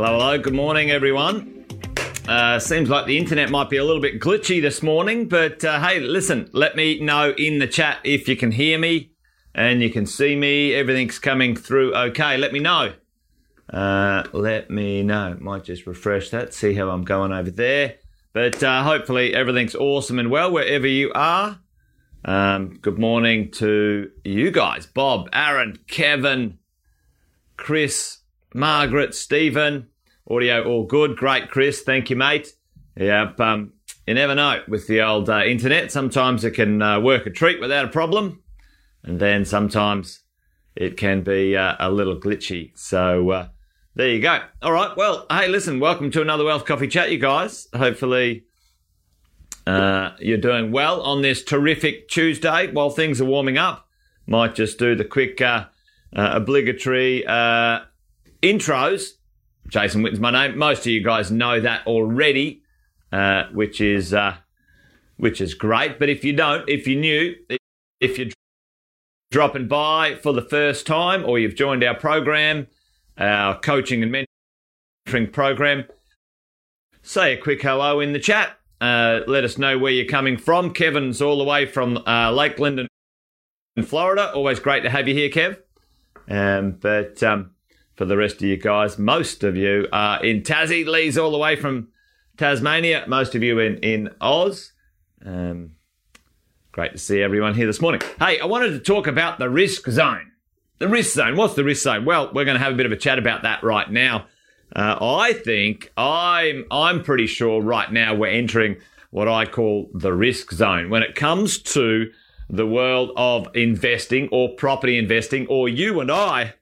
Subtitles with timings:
[0.00, 0.38] Hello, hello.
[0.38, 1.66] Good morning, everyone.
[2.28, 5.80] Uh, seems like the internet might be a little bit glitchy this morning, but uh,
[5.80, 9.10] hey, listen, let me know in the chat if you can hear me
[9.56, 10.72] and you can see me.
[10.72, 12.36] Everything's coming through okay.
[12.36, 12.92] Let me know.
[13.68, 15.36] Uh, let me know.
[15.40, 17.96] Might just refresh that, see how I'm going over there.
[18.32, 21.58] But uh, hopefully, everything's awesome and well wherever you are.
[22.24, 26.58] Um, good morning to you guys Bob, Aaron, Kevin,
[27.56, 28.17] Chris,
[28.54, 29.88] Margaret, Stephen.
[30.30, 31.16] Audio all good.
[31.16, 31.82] Great, Chris.
[31.82, 32.52] Thank you, mate.
[32.96, 33.40] Yep.
[33.40, 33.72] Um,
[34.06, 35.92] you never know with the old uh, internet.
[35.92, 38.42] Sometimes it can uh, work a treat without a problem,
[39.02, 40.20] and then sometimes
[40.74, 42.76] it can be uh, a little glitchy.
[42.76, 43.48] So uh,
[43.94, 44.40] there you go.
[44.62, 44.96] All right.
[44.96, 45.80] Well, hey, listen.
[45.80, 47.68] Welcome to another Wealth Coffee Chat, you guys.
[47.74, 48.44] Hopefully.
[49.66, 53.86] Uh, you're doing well on this terrific Tuesday while things are warming up.
[54.26, 55.66] Might just do the quick uh,
[56.12, 57.26] obligatory
[58.42, 59.18] intros
[59.68, 60.58] Jason Witten's my name.
[60.58, 62.62] Most of you guys know that already,
[63.12, 64.36] uh, which is uh,
[65.16, 65.98] which is great.
[65.98, 67.34] But if you don't, if you're new,
[68.00, 68.28] if you're
[69.30, 72.66] dropping by for the first time, or you've joined our program,
[73.18, 74.26] our coaching and
[75.06, 75.84] mentoring program,
[77.02, 78.52] say a quick hello in the chat.
[78.80, 80.72] Uh, let us know where you're coming from.
[80.72, 82.88] Kevin's all the way from uh, Lakeland
[83.76, 84.32] in Florida.
[84.32, 85.58] Always great to have you here, Kev.
[86.30, 87.50] Um, but um,
[87.98, 88.96] for the rest of you guys.
[88.96, 90.86] Most of you are in Tassie.
[90.86, 91.88] Lee's all the way from
[92.36, 93.04] Tasmania.
[93.08, 94.72] Most of you in, in Oz.
[95.26, 95.72] Um,
[96.70, 98.00] great to see everyone here this morning.
[98.20, 100.30] Hey, I wanted to talk about the risk zone.
[100.78, 101.36] The risk zone.
[101.36, 102.04] What's the risk zone?
[102.04, 104.26] Well, we're going to have a bit of a chat about that right now.
[104.74, 108.76] Uh, I think I'm I'm pretty sure right now we're entering
[109.10, 112.12] what I call the risk zone when it comes to
[112.48, 116.54] the world of investing or property investing, or you and I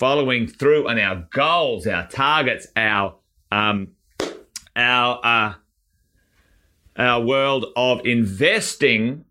[0.00, 3.16] following through on our goals, our targets, our
[3.52, 3.88] um,
[4.74, 5.54] our uh,
[6.96, 9.26] our world of investing.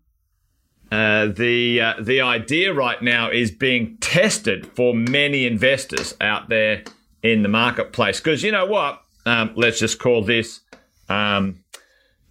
[0.90, 6.82] Uh, the uh, the idea right now is being tested for many investors out there
[7.22, 8.18] in the marketplace.
[8.20, 9.02] Because you know what?
[9.26, 10.60] Um, let's just call this.
[11.08, 11.64] Um,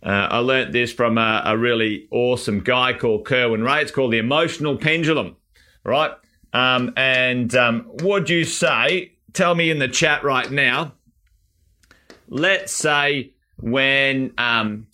[0.01, 3.81] uh, I learnt this from a, a, really awesome guy called Kerwin Rae.
[3.81, 5.35] It's called the emotional pendulum,
[5.83, 6.11] right?
[6.53, 10.93] Um, and um, would you say, tell me in the chat right now,
[12.27, 14.87] let's say when, um,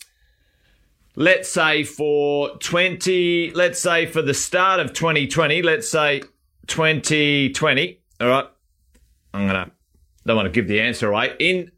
[1.14, 6.22] let's say for 20, let's say for the start of 2020, let's say
[6.66, 8.46] 2020, all right,
[9.32, 9.70] I'm going to,
[10.26, 11.34] don't want to give the answer away.
[11.38, 11.70] In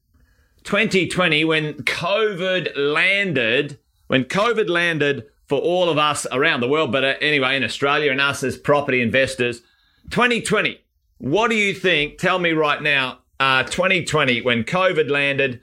[0.64, 3.78] 2020, when COVID landed,
[4.08, 8.10] when COVID landed for all of us around the world, but uh, anyway, in Australia
[8.10, 9.62] and us as property investors,
[10.10, 10.80] 2020.
[11.18, 12.18] What do you think?
[12.18, 13.18] Tell me right now.
[13.40, 15.60] Uh, 2020, when COVID landed,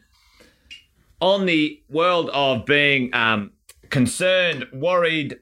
[1.20, 3.52] on the world of being um,
[3.90, 5.40] concerned, worried,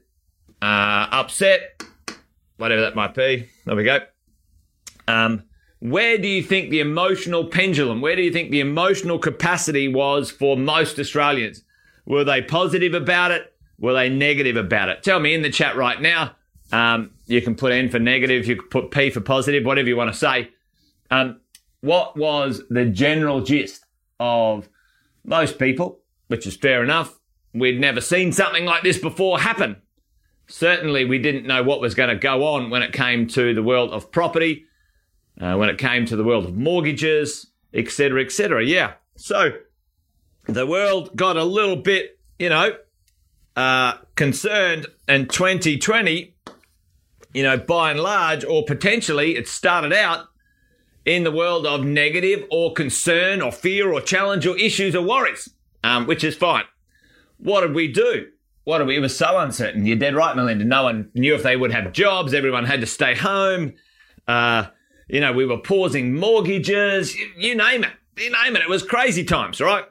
[0.62, 1.84] uh, upset,
[2.58, 3.50] whatever that might be.
[3.66, 4.00] There we go.
[5.08, 5.44] Um,
[5.80, 10.31] where do you think the emotional pendulum, where do you think the emotional capacity was
[10.31, 11.63] for most Australians?
[12.06, 13.53] Were they positive about it?
[13.78, 15.03] Were they negative about it?
[15.03, 16.36] Tell me in the chat right now.
[16.72, 19.97] Um, you can put N for negative, you can put P for positive, whatever you
[19.97, 20.51] want to say.
[21.09, 21.41] Um,
[21.81, 23.85] what was the general gist
[24.19, 24.69] of
[25.25, 27.19] most people, which is fair enough?
[27.53, 29.81] We'd never seen something like this before happen.
[30.47, 33.63] Certainly, we didn't know what was going to go on when it came to the
[33.63, 34.65] world of property,
[35.41, 38.63] uh, when it came to the world of mortgages, etc., etc.
[38.63, 38.94] Yeah.
[39.15, 39.53] So
[40.45, 42.75] the world got a little bit, you know,
[43.55, 46.32] uh, concerned, and 2020
[47.33, 50.27] you know, by and large, or potentially it started out
[51.05, 55.49] in the world of negative or concern or fear or challenge or issues or worries,
[55.83, 56.63] um, which is fine.
[57.38, 58.27] What did we do?
[58.63, 58.95] What did we?
[58.95, 59.85] It was so uncertain.
[59.85, 60.63] You're dead right, Melinda.
[60.63, 62.33] No one knew if they would have jobs.
[62.33, 63.73] Everyone had to stay home.
[64.27, 64.68] Uh,
[65.09, 67.13] you know, we were pausing mortgages.
[67.15, 67.91] You, you name it.
[68.18, 68.62] You name it.
[68.62, 69.83] It was crazy times, right?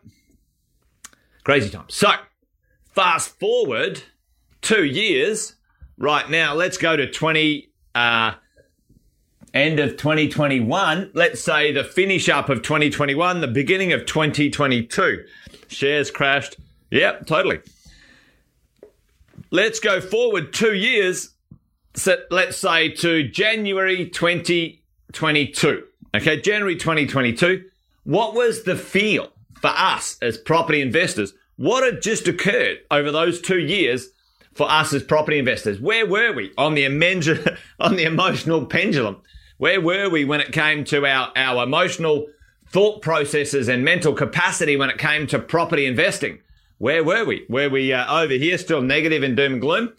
[1.45, 1.95] Crazy times.
[1.95, 2.13] So,
[2.95, 4.03] fast forward
[4.63, 5.57] two years
[5.99, 8.33] Right now, let's go to 20, uh,
[9.55, 11.11] end of 2021.
[11.15, 15.25] Let's say the finish up of 2021, the beginning of 2022.
[15.69, 16.57] Shares crashed.
[16.91, 17.61] Yep, totally.
[19.51, 21.31] Let's go forward two years.
[21.95, 25.85] So let's say to January 2022.
[26.15, 27.65] Okay, January 2022.
[28.05, 29.31] What was the feel
[29.61, 31.35] for us as property investors?
[31.57, 34.09] What had just occurred over those two years
[34.55, 35.81] for us as property investors.
[35.81, 36.87] Where were we on the,
[37.81, 39.23] on the emotional pendulum?
[39.59, 42.27] Where were we when it came to our, our emotional
[42.73, 46.39] thought processes and mental capacity when it came to property investing.
[46.79, 47.45] Where were we?
[47.49, 49.93] Were we uh, over here still negative and doom and gloom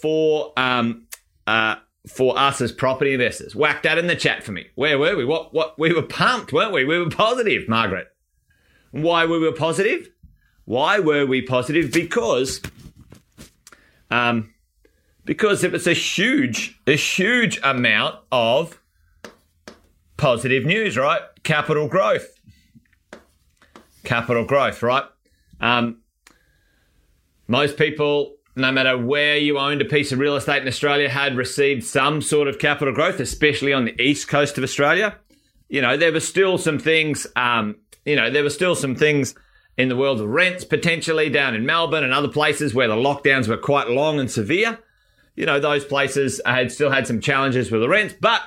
[0.00, 1.08] for um,
[1.46, 1.76] uh,
[2.08, 3.54] for us as property investors?
[3.54, 4.66] Whack that in the chat for me.
[4.76, 5.24] Where were we?
[5.24, 6.84] What what we were pumped, weren't we?
[6.84, 8.06] We were positive, Margaret.
[8.92, 10.08] Why were we positive?
[10.64, 11.92] Why were we positive?
[11.92, 12.60] Because
[14.12, 14.52] um,
[15.24, 18.78] because it was a huge, a huge amount of
[20.18, 21.22] positive news, right?
[21.44, 22.38] Capital growth.
[24.04, 25.04] Capital growth, right?
[25.60, 26.02] Um,
[27.48, 31.34] most people, no matter where you owned a piece of real estate in Australia, had
[31.34, 35.16] received some sort of capital growth, especially on the east coast of Australia.
[35.70, 39.34] You know, there were still some things, um, you know, there were still some things
[39.76, 43.48] in the world of rents, potentially down in Melbourne and other places where the lockdowns
[43.48, 44.78] were quite long and severe.
[45.34, 48.42] You know, those places had still had some challenges with the rents, but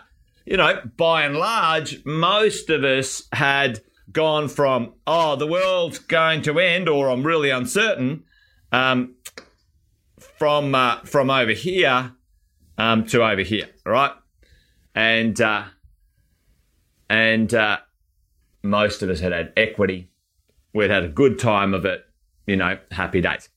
[0.46, 3.82] you know, by and large, most of us had
[4.12, 8.24] gone from, oh, the world's going to end, or I'm really uncertain,
[8.72, 9.16] um,
[10.38, 12.14] from uh, from over here
[12.78, 14.12] um, to over here, right?
[14.94, 15.64] And uh,
[17.10, 17.80] and uh,
[18.62, 20.10] most of us had had equity
[20.76, 22.06] We'd had a good time of it,
[22.46, 23.48] you know, happy days.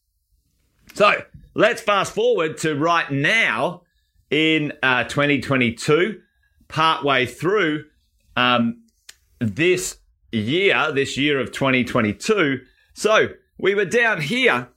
[0.95, 1.21] So
[1.53, 3.83] let's fast forward to right now
[4.31, 6.21] in uh, 2022,
[6.69, 7.87] partway through
[8.37, 8.85] um,
[9.41, 9.99] this
[10.31, 12.61] year, this year of 2022.
[12.95, 14.69] So we were down here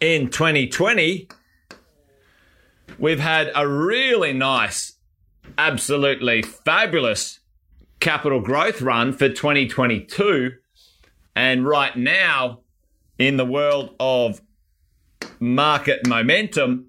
[0.00, 1.28] in 2020.
[2.98, 4.98] We've had a really nice,
[5.56, 7.40] absolutely fabulous
[7.98, 10.58] capital growth run for 2022
[11.36, 12.60] and right now,
[13.18, 14.40] in the world of
[15.40, 16.86] market momentum,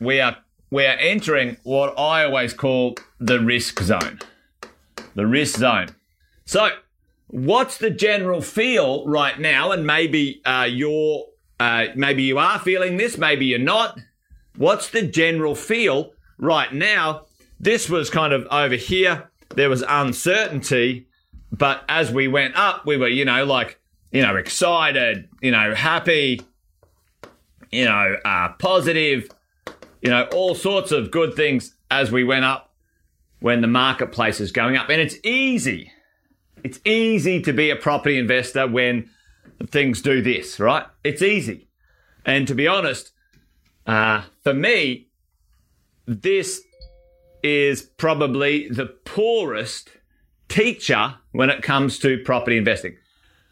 [0.00, 0.36] we are
[0.70, 4.18] we are entering what I always call the risk zone.
[5.14, 5.94] The risk zone.
[6.46, 6.70] So,
[7.28, 9.70] what's the general feel right now?
[9.70, 11.26] And maybe uh, you're
[11.60, 14.00] uh, maybe you are feeling this, maybe you're not.
[14.56, 17.26] What's the general feel right now?
[17.60, 19.30] This was kind of over here.
[19.54, 21.06] There was uncertainty
[21.56, 23.78] but as we went up, we were, you know, like,
[24.10, 26.40] you know, excited, you know, happy,
[27.70, 29.28] you know, uh, positive,
[30.02, 32.72] you know, all sorts of good things as we went up
[33.38, 34.88] when the marketplace is going up.
[34.88, 35.92] And it's easy.
[36.64, 39.08] It's easy to be a property investor when
[39.66, 40.86] things do this, right?
[41.04, 41.68] It's easy.
[42.24, 43.12] And to be honest,
[43.86, 45.08] uh, for me,
[46.06, 46.62] this
[47.42, 49.90] is probably the poorest
[50.48, 52.96] teacher when it comes to property investing.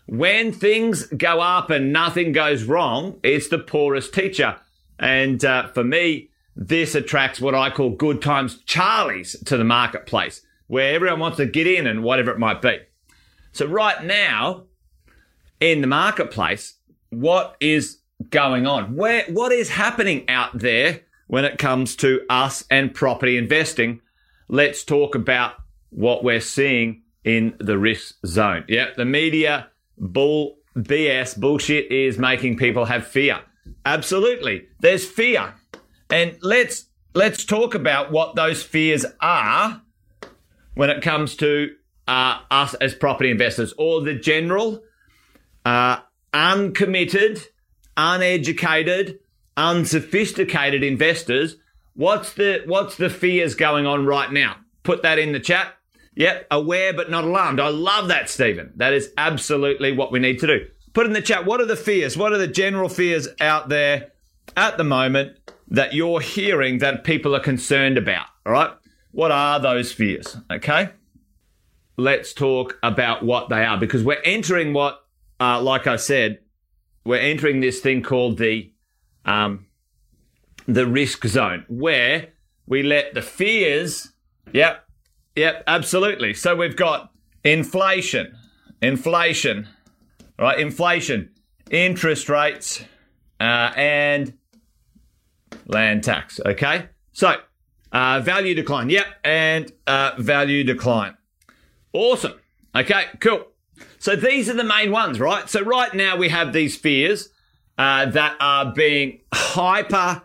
[0.06, 4.56] When things go up and nothing goes wrong, it's the poorest teacher.
[4.99, 10.43] And uh, for me, this attracts what I call good times Charlies to the marketplace,
[10.67, 12.79] where everyone wants to get in and whatever it might be.
[13.53, 14.65] So right now,
[15.61, 16.75] in the marketplace,
[17.11, 17.99] what is
[18.31, 18.97] going on?
[18.97, 24.00] Where what is happening out there when it comes to us and property investing?
[24.49, 25.55] Let's talk about
[25.93, 28.65] what we're seeing in the risk zone.
[28.69, 33.41] Yeah, the media bull BS bullshit is making people have fear.
[33.85, 34.67] Absolutely.
[34.81, 35.55] There's fear.
[36.11, 39.83] And let's let's talk about what those fears are
[40.75, 41.75] when it comes to
[42.08, 44.82] uh, us as property investors or the general
[45.65, 45.99] uh,
[46.32, 47.41] uncommitted,
[47.96, 49.19] uneducated,
[49.56, 51.56] unsophisticated investors.
[51.94, 54.56] What's the what's the fears going on right now?
[54.82, 55.75] Put that in the chat.
[56.15, 57.61] Yep, aware but not alarmed.
[57.61, 58.73] I love that, Stephen.
[58.77, 60.67] That is absolutely what we need to do.
[60.93, 62.17] Put in the chat what are the fears?
[62.17, 64.13] What are the general fears out there
[64.57, 65.39] at the moment
[65.69, 68.27] that you're hearing that people are concerned about?
[68.45, 68.71] All right.
[69.13, 70.37] What are those fears?
[70.51, 70.91] Okay.
[71.97, 75.05] Let's talk about what they are because we're entering what,
[75.41, 76.41] uh, like I said,
[77.05, 78.73] we're entering this thing called the,
[79.25, 79.67] um,
[80.67, 82.29] the risk zone where
[82.67, 84.13] we let the fears,
[84.53, 84.81] yep,
[85.36, 86.34] Yep, absolutely.
[86.34, 87.10] So we've got
[87.44, 88.36] inflation,
[88.81, 89.69] inflation,
[90.39, 90.58] right?
[90.58, 91.31] Inflation,
[91.70, 92.82] interest rates,
[93.41, 94.34] uh, and
[95.67, 96.41] land tax.
[96.44, 96.89] Okay.
[97.12, 97.36] So
[97.93, 98.91] uh, value decline.
[98.91, 101.17] Yep, and uh, value decline.
[101.93, 102.34] Awesome.
[102.74, 103.46] Okay, cool.
[103.98, 105.48] So these are the main ones, right?
[105.48, 107.29] So right now we have these fears
[107.77, 110.22] uh, that are being hyper,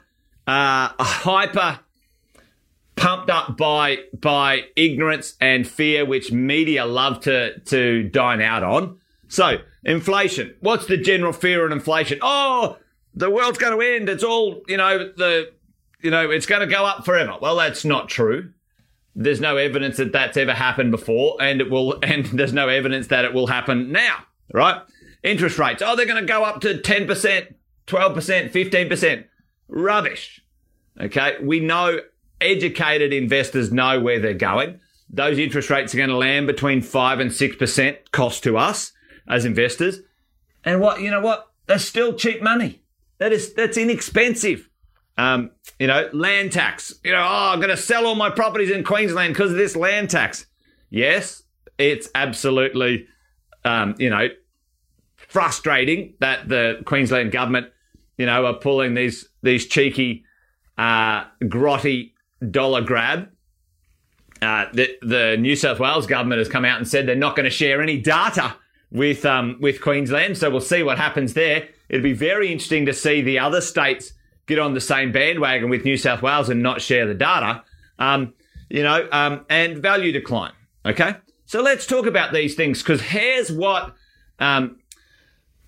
[0.47, 1.79] uh, hyper
[2.97, 8.99] pumped up by by ignorance and fear, which media love to to dine out on.
[9.29, 10.55] So inflation.
[10.59, 12.19] What's the general fear on inflation?
[12.21, 12.77] Oh,
[13.13, 14.09] the world's going to end.
[14.09, 15.11] It's all you know.
[15.15, 15.53] The
[16.01, 17.35] you know it's going to go up forever.
[17.41, 18.51] Well, that's not true.
[19.15, 23.07] there's no evidence that that's ever happened before, and it will, and there's no evidence
[23.07, 24.19] that it will happen now,
[24.53, 24.81] right?
[25.23, 27.53] Interest rates, oh, they're going to go up to 10%,
[27.87, 29.25] 12%, 15%.
[29.67, 30.45] Rubbish.
[31.01, 31.35] Okay.
[31.41, 31.99] We know
[32.41, 34.79] educated investors know where they're going.
[35.09, 38.91] Those interest rates are going to land between five and 6% cost to us
[39.27, 39.99] as investors.
[40.63, 41.49] And what, you know what?
[41.65, 42.81] That's still cheap money.
[43.19, 44.69] That is, that's inexpensive.
[45.17, 46.93] Um, you know, land tax.
[47.03, 49.75] You know, oh, I'm going to sell all my properties in Queensland because of this
[49.75, 50.45] land tax.
[50.89, 51.43] Yes,
[51.77, 53.07] it's absolutely,
[53.65, 54.27] um, you know,
[55.15, 57.67] frustrating that the Queensland government,
[58.17, 60.23] you know, are pulling these these cheeky,
[60.77, 62.13] uh, grotty
[62.51, 63.29] dollar grab.
[64.41, 67.45] Uh, the, the New South Wales government has come out and said they're not going
[67.45, 68.55] to share any data
[68.91, 70.37] with um, with Queensland.
[70.37, 71.69] So we'll see what happens there.
[71.89, 74.13] It'll be very interesting to see the other states
[74.45, 77.63] get on the same bandwagon with New South Wales and not share the data.
[77.99, 78.33] Um,
[78.69, 80.53] you know, um, and value decline.
[80.85, 81.15] Okay,
[81.45, 83.95] so let's talk about these things because here's what
[84.39, 84.79] um,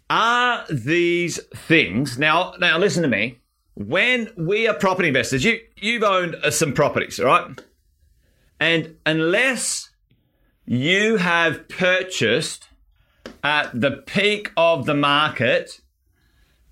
[0.10, 2.18] are these things.
[2.18, 3.39] Now, now listen to me.
[3.80, 7.62] When we are property investors, you you've owned uh, some properties, right?
[8.60, 9.92] And unless
[10.66, 12.68] you have purchased
[13.42, 15.80] at the peak of the market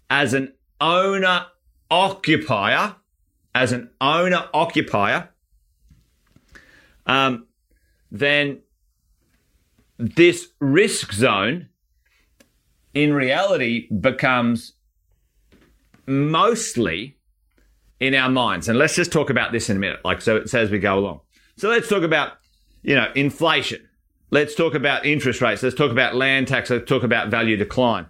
[0.10, 1.46] as an owner
[1.90, 2.98] occupier,
[3.56, 5.30] as an owner occupier,
[7.06, 7.48] um,
[8.12, 8.60] then
[9.98, 11.70] this risk zone
[12.94, 14.74] in reality becomes
[16.08, 17.18] mostly
[18.00, 18.70] in our minds.
[18.70, 20.98] And let's just talk about this in a minute, like so, so as we go
[20.98, 21.22] along.
[21.58, 22.34] So let's talk about,
[22.84, 23.88] you know, inflation.
[24.30, 25.64] Let's talk about interest rates.
[25.64, 26.70] Let's talk about land tax.
[26.70, 28.08] Let's talk about value decline.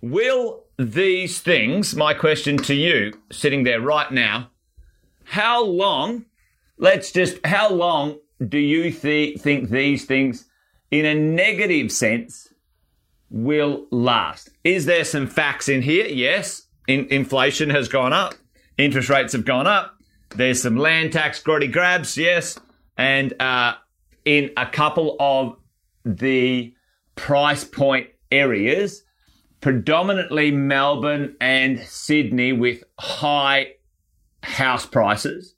[0.00, 4.50] Will these things, my question to you, sitting there right now,
[5.24, 6.24] how long,
[6.78, 10.48] let's just, how long do you th- think these things,
[10.90, 12.47] in a negative sense,
[13.30, 14.50] will last?
[14.64, 16.06] Is there some facts in here?
[16.06, 16.62] Yes.
[16.86, 18.34] In- inflation has gone up.
[18.76, 19.94] Interest rates have gone up.
[20.30, 22.16] There's some land tax grotty grabs.
[22.16, 22.58] Yes.
[22.96, 23.74] And, uh,
[24.24, 25.56] in a couple of
[26.04, 26.74] the
[27.16, 29.02] price point areas,
[29.60, 33.72] predominantly Melbourne and Sydney with high
[34.42, 35.54] house prices,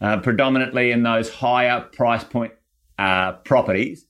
[0.00, 2.52] uh, predominantly in those higher price point
[2.98, 4.06] uh, properties,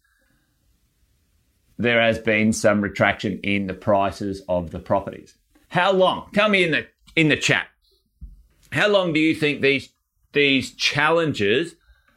[1.82, 5.34] there has been some retraction in the prices of the properties.
[5.68, 6.30] How long?
[6.34, 7.66] Tell me in the in the chat.
[8.72, 9.90] How long do you think these
[10.32, 11.74] these challenges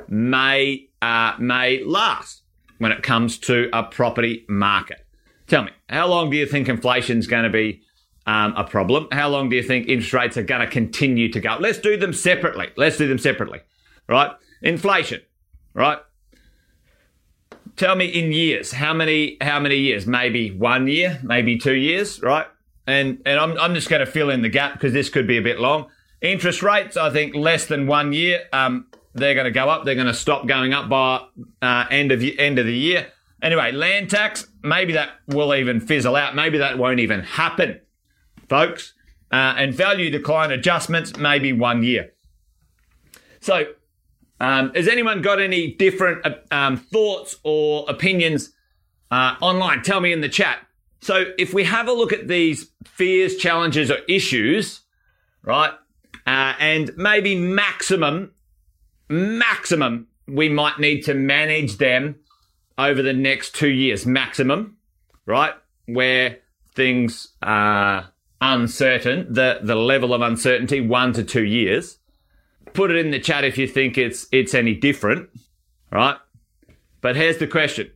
[0.07, 2.43] may uh, may last
[2.77, 5.05] when it comes to a property market.
[5.47, 7.81] Tell me, how long do you think inflation is going to be
[8.25, 9.07] um, a problem?
[9.11, 11.57] How long do you think interest rates are going to continue to go?
[11.59, 12.69] Let's do them separately.
[12.75, 13.59] Let's do them separately,
[14.07, 14.31] right?
[14.61, 15.21] Inflation,
[15.73, 15.99] right?
[17.75, 20.05] Tell me in years, how many how many years?
[20.05, 22.45] Maybe one year, maybe two years, right?
[22.85, 25.37] And and I'm I'm just going to fill in the gap because this could be
[25.37, 25.87] a bit long.
[26.21, 28.41] Interest rates, I think less than one year.
[28.53, 29.85] Um, they're going to go up.
[29.85, 31.25] They're going to stop going up by
[31.61, 33.07] uh, end of end of the year.
[33.41, 34.47] Anyway, land tax.
[34.63, 36.35] Maybe that will even fizzle out.
[36.35, 37.81] Maybe that won't even happen,
[38.49, 38.93] folks.
[39.31, 42.13] Uh, and value decline adjustments, maybe one year.
[43.41, 43.65] So,
[44.43, 48.51] um, has anyone got any different uh, um, thoughts or opinions
[49.09, 49.81] uh, online?
[49.81, 50.59] Tell me in the chat.
[51.01, 54.81] So, if we have a look at these fears, challenges, or issues,
[55.43, 55.71] right,
[56.25, 58.31] uh, and maybe maximum
[59.09, 62.15] maximum, we might need to manage them
[62.77, 64.77] over the next two years, maximum,
[65.25, 65.53] right?
[65.85, 66.39] Where
[66.75, 71.99] things are uncertain, the, the level of uncertainty, one to two years.
[72.71, 75.29] Put it in the chat if you think it's it's any different,
[75.91, 76.17] right?
[77.01, 77.91] But here's the question.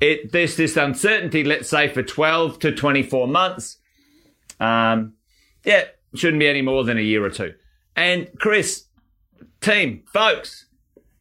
[0.00, 3.78] It this this uncertainty, let's say for 12 to 24 months,
[4.58, 5.14] um,
[5.64, 7.54] yeah, shouldn't be any more than a year or two.
[7.94, 8.86] And Chris,
[9.60, 10.66] team, folks,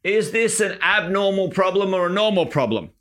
[0.03, 2.91] is this an abnormal problem or a normal problem?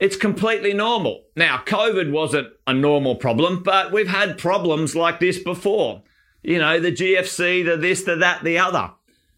[0.00, 1.24] It's completely normal.
[1.36, 6.02] Now, COVID wasn't a normal problem, but we've had problems like this before.
[6.44, 8.92] You know, the GFC, the this, the that, the other.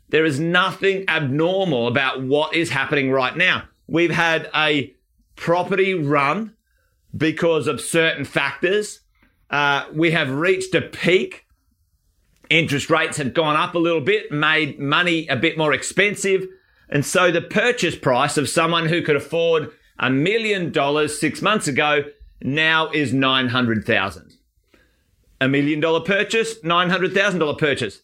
[0.09, 3.65] There is nothing abnormal about what is happening right now.
[3.87, 4.95] We've had a
[5.37, 6.55] property run
[7.17, 9.01] because of certain factors.
[9.49, 11.47] Uh, we have reached a peak
[12.51, 16.47] interest rates have gone up a little bit, made money a bit more expensive.
[16.89, 21.67] And so the purchase price of someone who could afford a million dollars six months
[21.67, 22.05] ago
[22.43, 24.36] now is 900,000.
[25.41, 28.01] A million dollar purchase, $900,000 purchase.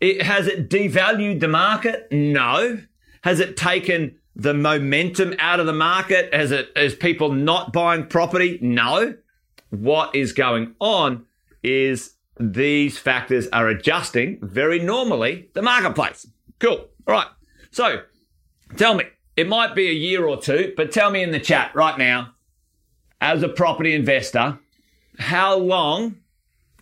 [0.00, 2.08] It, has it devalued the market?
[2.10, 2.80] No.
[3.22, 6.32] Has it taken the momentum out of the market?
[6.32, 8.58] Has it is people not buying property?
[8.62, 9.14] No.
[9.70, 11.26] What is going on
[11.62, 16.26] is these factors are adjusting very normally the marketplace.
[16.58, 16.88] Cool.
[17.06, 17.26] All right.
[17.70, 18.02] So
[18.76, 19.04] tell me,
[19.36, 22.34] it might be a year or two, but tell me in the chat right now,
[23.20, 24.58] as a property investor,
[25.18, 26.16] how long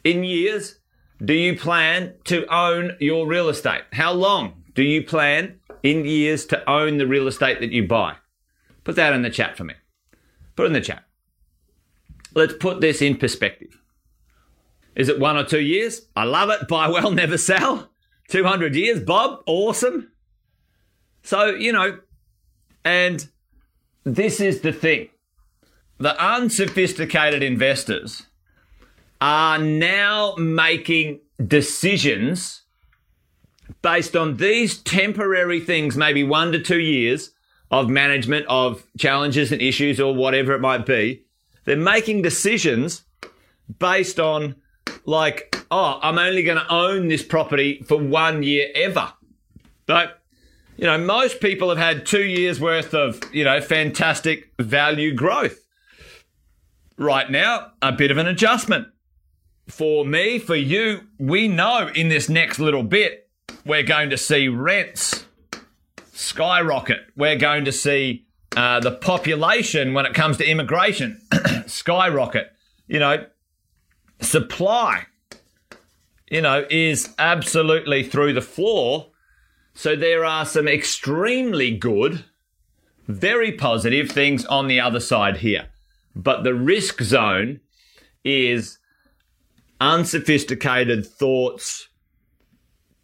[0.05, 0.79] in years
[1.25, 3.83] do you plan to own your real estate?
[3.93, 8.15] How long do you plan in years to own the real estate that you buy?
[8.85, 9.75] Put that in the chat for me.
[10.55, 11.05] Put it in the chat.
[12.35, 13.81] Let's put this in perspective.
[14.95, 16.03] Is it one or two years?
[16.15, 16.69] I love it.
[16.69, 17.91] Buy well, never sell.
[18.29, 19.43] 200 years, Bob.
[19.47, 20.13] Awesome.
[21.23, 21.99] So, you know,
[22.85, 23.27] and
[24.05, 25.09] this is the thing
[25.99, 28.28] the unsophisticated investors
[29.21, 32.63] are now making decisions
[33.83, 37.31] based on these temporary things, maybe one to two years
[37.71, 41.23] of management of challenges and issues or whatever it might be.
[41.65, 43.05] They're making decisions
[43.79, 44.57] based on,
[45.05, 49.13] like, oh, I'm only going to own this property for one year ever.
[49.85, 50.23] But,
[50.77, 55.59] you know, most people have had two years worth of, you know, fantastic value growth.
[56.97, 58.89] Right now, a bit of an adjustment
[59.69, 63.29] for me, for you, we know in this next little bit,
[63.65, 65.25] we're going to see rents
[66.13, 67.01] skyrocket.
[67.17, 71.21] We're going to see uh, the population when it comes to immigration
[71.67, 72.51] skyrocket.
[72.87, 73.27] You know,
[74.21, 75.07] supply,
[76.31, 79.11] you know, is absolutely through the floor.
[79.75, 82.25] So there are some extremely good,
[83.07, 85.69] very positive things on the other side here.
[86.17, 87.61] But the risk zone
[88.25, 88.79] is
[89.81, 91.89] unsophisticated thoughts,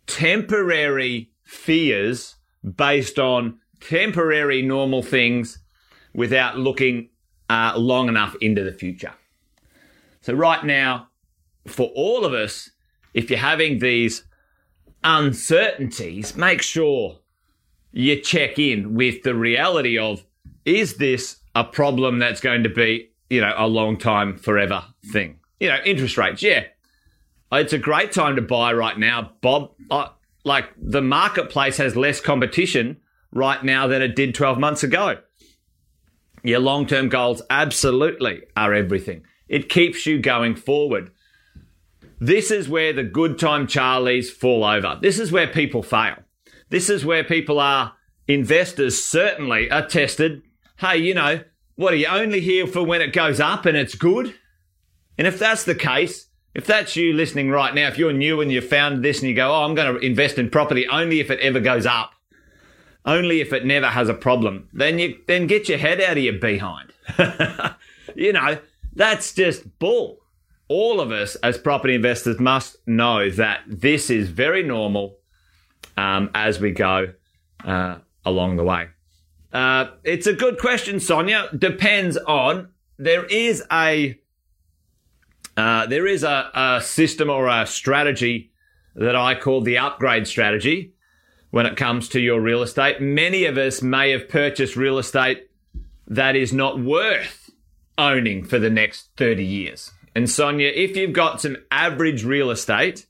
[0.07, 2.37] temporary fears
[2.76, 5.59] based on temporary normal things
[6.14, 7.08] without looking
[7.50, 9.13] uh, long enough into the future.
[10.21, 11.08] So, right now,
[11.67, 12.71] for all of us,
[13.13, 14.25] if you're having these
[15.02, 17.19] uncertainties, make sure
[17.93, 20.25] you check in with the reality of
[20.65, 25.39] is this a problem that's going to be, you know, a long time forever thing?
[25.65, 26.65] You know, interest rates, yeah.
[27.50, 29.71] It's a great time to buy right now, Bob.
[30.45, 32.99] Like the marketplace has less competition
[33.33, 35.21] right now than it did 12 months ago.
[36.43, 39.23] Your long term goals absolutely are everything.
[39.49, 41.13] It keeps you going forward.
[42.21, 44.99] This is where the good time Charlies fall over.
[45.00, 46.17] This is where people fail.
[46.69, 47.95] This is where people are,
[48.29, 50.43] investors certainly are tested.
[50.77, 51.41] Hey, you know,
[51.77, 54.35] what are you only here for when it goes up and it's good?
[55.19, 58.50] And if that's the case, if that's you listening right now, if you're new and
[58.50, 61.31] you found this and you go, oh, I'm going to invest in property only if
[61.31, 62.13] it ever goes up,
[63.05, 66.23] only if it never has a problem, then you then get your head out of
[66.23, 66.93] your behind.
[68.15, 68.59] you know,
[68.95, 70.21] that's just bull.
[70.69, 75.19] All of us as property investors must know that this is very normal
[75.97, 77.13] um, as we go
[77.65, 78.89] uh, along the way.
[79.53, 81.49] Uh, it's a good question, Sonia.
[81.57, 84.19] Depends on there is a
[85.56, 88.52] uh, there is a, a system or a strategy
[88.95, 90.95] that I call the upgrade strategy
[91.50, 93.00] when it comes to your real estate.
[93.00, 95.49] Many of us may have purchased real estate
[96.06, 97.50] that is not worth
[97.97, 99.93] owning for the next 30 years.
[100.14, 103.06] And Sonia, if you've got some average real estate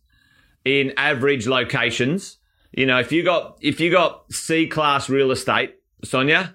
[0.65, 2.39] in average locations,
[2.73, 6.55] you know, if you got if you got C class real estate, Sonia,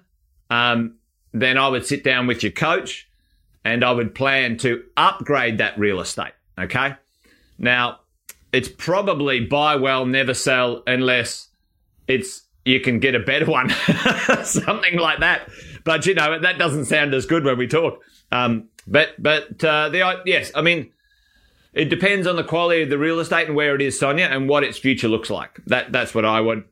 [0.50, 0.96] um,
[1.32, 3.09] then I would sit down with your coach
[3.64, 6.32] and I would plan to upgrade that real estate.
[6.58, 6.94] Okay.
[7.58, 8.00] Now,
[8.52, 11.48] it's probably buy well, never sell unless
[12.08, 13.70] it's you can get a better one,
[14.44, 15.48] something like that.
[15.84, 18.02] But you know that doesn't sound as good when we talk.
[18.32, 20.92] Um, but but uh, the yes, I mean
[21.72, 24.48] it depends on the quality of the real estate and where it is, Sonia, and
[24.48, 25.60] what its future looks like.
[25.66, 26.64] That that's what I would.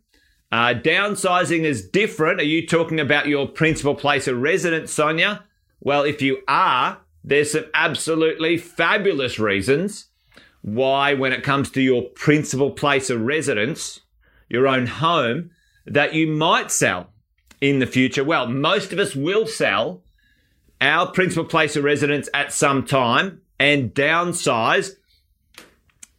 [0.51, 2.40] Uh, downsizing is different.
[2.40, 5.44] Are you talking about your principal place of residence, Sonia?
[5.81, 10.07] Well, if you are, there's some absolutely fabulous reasons
[10.62, 14.01] why, when it comes to your principal place of residence,
[14.49, 15.51] your own home,
[15.87, 17.11] that you might sell
[17.61, 18.25] in the future.
[18.25, 20.03] Well, most of us will sell
[20.81, 24.93] our principal place of residence at some time and downsize.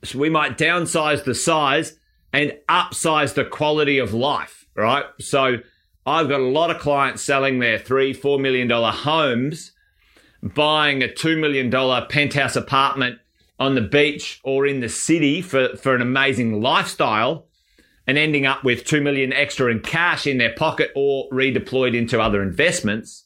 [0.03, 1.97] So we might downsize the size
[2.33, 5.05] and upsize the quality of life, right?
[5.19, 5.57] So
[6.09, 9.71] I've got a lot of clients selling their three, four million dollar homes,
[10.41, 13.19] buying a two million dollar penthouse apartment
[13.59, 17.45] on the beach or in the city for, for an amazing lifestyle.
[18.07, 22.19] and ending up with 2 million extra in cash in their pocket or redeployed into
[22.19, 23.25] other investments?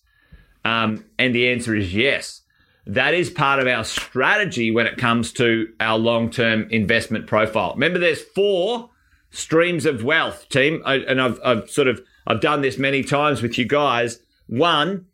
[0.65, 2.41] Um, and the answer is yes.
[2.85, 7.73] That is part of our strategy when it comes to our long term investment profile.
[7.75, 8.89] Remember, there's four
[9.31, 10.81] streams of wealth, team.
[10.85, 14.19] And I've, I've sort of I've done this many times with you guys.
[14.47, 15.05] One,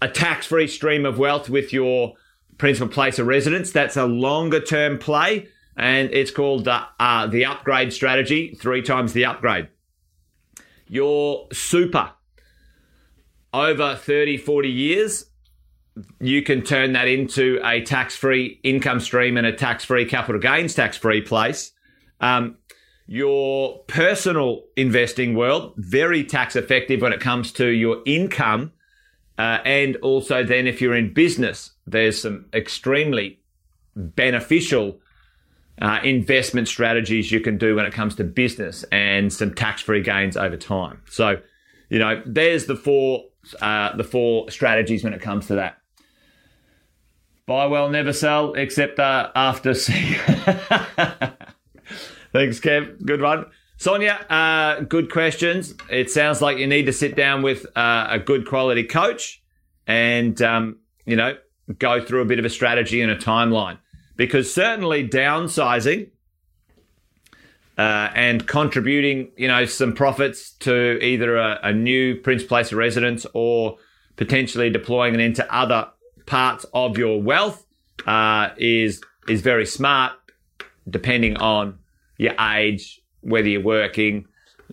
[0.00, 2.14] a tax free stream of wealth with your
[2.58, 3.70] principal place of residence.
[3.72, 9.12] That's a longer term play, and it's called the, uh, the upgrade strategy, three times
[9.12, 9.68] the upgrade.
[10.88, 12.12] Your super
[13.52, 15.24] over 30, 40 years,
[16.20, 20.40] you can turn that into a tax free income stream and a tax free capital
[20.40, 21.72] gains tax free place.
[22.20, 22.56] Um,
[23.10, 28.70] your personal investing world, very tax effective when it comes to your income.
[29.38, 33.40] Uh, and also, then if you're in business, there's some extremely
[33.96, 35.00] beneficial
[35.80, 40.02] uh, investment strategies you can do when it comes to business and some tax free
[40.02, 41.00] gains over time.
[41.08, 41.40] So,
[41.88, 43.24] you know, there's the four
[43.62, 45.78] uh, the four strategies when it comes to that.
[47.46, 49.72] Buy well, never sell, except uh, after.
[52.32, 53.04] Thanks, Kev.
[53.04, 53.46] Good one.
[53.78, 55.74] Sonia, uh, good questions.
[55.88, 59.40] It sounds like you need to sit down with uh, a good quality coach
[59.86, 61.36] and, um, you know,
[61.78, 63.78] go through a bit of a strategy and a timeline.
[64.16, 66.10] Because certainly downsizing
[67.78, 72.78] uh, and contributing, you know, some profits to either a, a new Prince Place of
[72.78, 73.78] residence or
[74.16, 75.88] potentially deploying it into other
[76.26, 77.64] parts of your wealth
[78.06, 80.12] uh, is is very smart,
[80.88, 81.78] depending on
[82.18, 84.26] your age, whether you're working,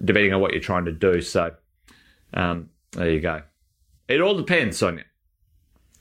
[0.03, 1.21] depending on what you're trying to do.
[1.21, 1.55] So
[2.33, 3.41] um, there you go.
[4.07, 5.05] It all depends, Sonia.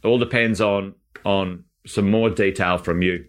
[0.02, 3.26] It all depends on on some more detail from you.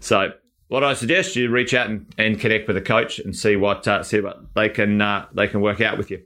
[0.00, 0.32] So
[0.68, 3.88] what I suggest you reach out and, and connect with a coach and see what
[3.88, 6.22] uh, see what they can uh, they can work out with you.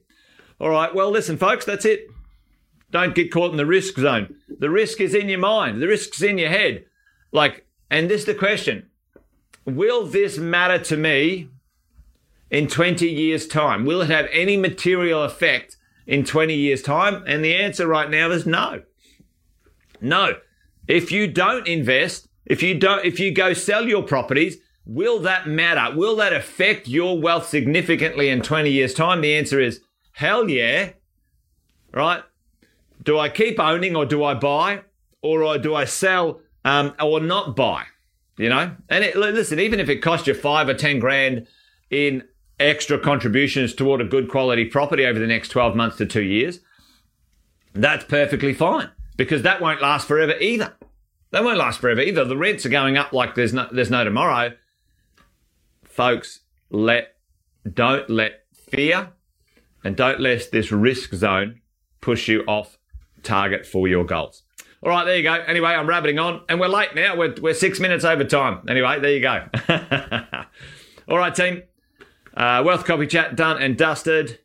[0.61, 0.95] All right.
[0.95, 2.07] Well, listen, folks, that's it.
[2.91, 4.35] Don't get caught in the risk zone.
[4.59, 5.81] The risk is in your mind.
[5.81, 6.85] The risk's in your head.
[7.33, 8.89] Like, and this is the question:
[9.65, 11.49] Will this matter to me
[12.51, 13.85] in 20 years' time?
[13.85, 17.23] Will it have any material effect in 20 years' time?
[17.27, 18.83] And the answer right now is no.
[20.01, 20.35] No.
[20.89, 25.47] If you don't invest, if you don't, if you go sell your properties, will that
[25.47, 25.97] matter?
[25.97, 29.21] Will that affect your wealth significantly in 20 years' time?
[29.21, 29.81] The answer is
[30.13, 30.91] hell yeah.
[31.93, 32.23] Right?
[33.03, 34.83] Do I keep owning or do I buy?
[35.23, 37.85] Or do I sell um, or not buy?
[38.37, 38.75] You know?
[38.89, 41.47] And it, listen, even if it costs you five or 10 grand
[41.91, 42.25] in
[42.59, 46.61] extra contributions toward a good quality property over the next 12 months to two years,
[47.75, 50.75] that's perfectly fine because that won't last forever either.
[51.31, 52.25] They won't last forever either.
[52.25, 54.53] The rents are going up like there's no there's no tomorrow.
[55.85, 56.41] Folks,
[56.71, 57.17] let
[57.71, 59.13] don't let fear
[59.83, 61.61] and don't let this risk zone
[62.01, 62.79] push you off
[63.23, 64.43] target for your goals.
[64.83, 65.35] All right, there you go.
[65.35, 67.17] Anyway, I'm rabbiting on, and we're late now.
[67.17, 68.63] We're, we're six minutes over time.
[68.69, 69.47] Anyway, there you go.
[71.09, 71.63] All right, team.
[72.35, 74.41] Uh, Wealth Coffee Chat done and dusted.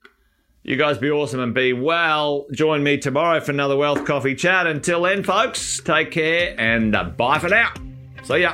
[0.64, 2.46] You guys be awesome and be well.
[2.52, 4.68] Join me tomorrow for another Wealth Coffee Chat.
[4.68, 7.74] Until then, folks, take care and uh, bye for now.
[8.24, 8.54] See ya.